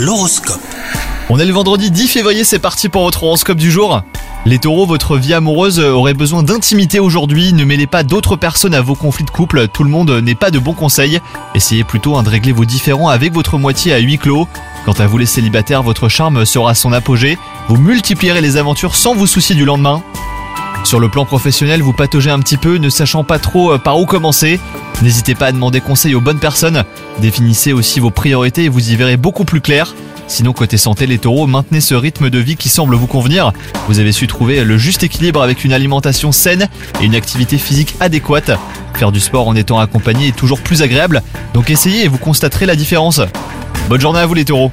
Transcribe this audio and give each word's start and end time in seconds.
L'horoscope. 0.00 0.62
On 1.28 1.38
est 1.38 1.44
le 1.44 1.52
vendredi 1.52 1.90
10 1.90 2.08
février, 2.08 2.42
c'est 2.42 2.58
parti 2.58 2.88
pour 2.88 3.02
votre 3.02 3.22
horoscope 3.22 3.58
du 3.58 3.70
jour. 3.70 4.02
Les 4.46 4.58
taureaux, 4.58 4.86
votre 4.86 5.18
vie 5.18 5.34
amoureuse 5.34 5.78
aurait 5.78 6.14
besoin 6.14 6.42
d'intimité 6.42 7.00
aujourd'hui, 7.00 7.52
ne 7.52 7.66
mêlez 7.66 7.86
pas 7.86 8.02
d'autres 8.02 8.36
personnes 8.36 8.72
à 8.72 8.80
vos 8.80 8.94
conflits 8.94 9.26
de 9.26 9.30
couple, 9.30 9.68
tout 9.68 9.84
le 9.84 9.90
monde 9.90 10.10
n'est 10.10 10.34
pas 10.34 10.50
de 10.50 10.58
bons 10.58 10.72
conseils. 10.72 11.20
Essayez 11.54 11.84
plutôt 11.84 12.16
hein, 12.16 12.22
de 12.22 12.30
régler 12.30 12.52
vos 12.52 12.64
différends 12.64 13.10
avec 13.10 13.34
votre 13.34 13.58
moitié 13.58 13.92
à 13.92 13.98
huis 13.98 14.16
clos. 14.16 14.48
Quant 14.86 14.94
à 14.94 15.06
vous 15.06 15.18
les 15.18 15.26
célibataires, 15.26 15.82
votre 15.82 16.08
charme 16.08 16.46
sera 16.46 16.70
à 16.70 16.74
son 16.74 16.94
apogée, 16.94 17.36
vous 17.68 17.76
multiplierez 17.76 18.40
les 18.40 18.56
aventures 18.56 18.94
sans 18.94 19.14
vous 19.14 19.26
soucier 19.26 19.54
du 19.54 19.66
lendemain. 19.66 20.02
Sur 20.82 20.98
le 20.98 21.10
plan 21.10 21.26
professionnel, 21.26 21.82
vous 21.82 21.92
pataugez 21.92 22.30
un 22.30 22.40
petit 22.40 22.56
peu, 22.56 22.78
ne 22.78 22.88
sachant 22.88 23.22
pas 23.22 23.38
trop 23.38 23.72
euh, 23.72 23.78
par 23.78 23.98
où 24.00 24.06
commencer. 24.06 24.60
N'hésitez 25.02 25.34
pas 25.34 25.46
à 25.46 25.52
demander 25.52 25.80
conseil 25.80 26.14
aux 26.14 26.20
bonnes 26.20 26.38
personnes. 26.38 26.84
Définissez 27.20 27.72
aussi 27.72 28.00
vos 28.00 28.10
priorités 28.10 28.64
et 28.64 28.68
vous 28.68 28.90
y 28.90 28.96
verrez 28.96 29.16
beaucoup 29.16 29.44
plus 29.44 29.60
clair. 29.60 29.94
Sinon, 30.26 30.52
côté 30.52 30.76
santé, 30.76 31.06
les 31.06 31.18
taureaux, 31.18 31.46
maintenez 31.46 31.80
ce 31.80 31.94
rythme 31.94 32.30
de 32.30 32.38
vie 32.38 32.56
qui 32.56 32.68
semble 32.68 32.94
vous 32.94 33.06
convenir. 33.06 33.52
Vous 33.88 33.98
avez 33.98 34.12
su 34.12 34.26
trouver 34.26 34.62
le 34.62 34.78
juste 34.78 35.02
équilibre 35.02 35.42
avec 35.42 35.64
une 35.64 35.72
alimentation 35.72 36.32
saine 36.32 36.68
et 37.00 37.04
une 37.04 37.14
activité 37.14 37.58
physique 37.58 37.96
adéquate. 37.98 38.52
Faire 38.94 39.10
du 39.10 39.20
sport 39.20 39.48
en 39.48 39.56
étant 39.56 39.80
accompagné 39.80 40.28
est 40.28 40.36
toujours 40.36 40.60
plus 40.60 40.82
agréable, 40.82 41.22
donc 41.54 41.70
essayez 41.70 42.04
et 42.04 42.08
vous 42.08 42.18
constaterez 42.18 42.66
la 42.66 42.76
différence. 42.76 43.20
Bonne 43.88 44.00
journée 44.00 44.20
à 44.20 44.26
vous 44.26 44.34
les 44.34 44.44
taureaux 44.44 44.70